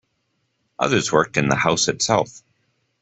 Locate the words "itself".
1.87-2.41